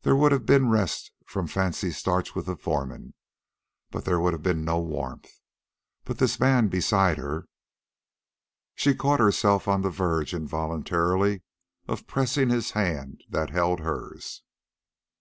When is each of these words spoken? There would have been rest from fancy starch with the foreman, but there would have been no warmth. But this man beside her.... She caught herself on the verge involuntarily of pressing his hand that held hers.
There 0.00 0.16
would 0.16 0.32
have 0.32 0.44
been 0.44 0.70
rest 0.70 1.12
from 1.24 1.46
fancy 1.46 1.92
starch 1.92 2.34
with 2.34 2.46
the 2.46 2.56
foreman, 2.56 3.14
but 3.92 4.04
there 4.04 4.18
would 4.18 4.32
have 4.32 4.42
been 4.42 4.64
no 4.64 4.80
warmth. 4.80 5.30
But 6.04 6.18
this 6.18 6.40
man 6.40 6.66
beside 6.66 7.16
her.... 7.18 7.46
She 8.74 8.92
caught 8.92 9.20
herself 9.20 9.68
on 9.68 9.82
the 9.82 9.88
verge 9.90 10.34
involuntarily 10.34 11.42
of 11.86 12.08
pressing 12.08 12.48
his 12.48 12.72
hand 12.72 13.22
that 13.28 13.50
held 13.50 13.78
hers. 13.78 14.42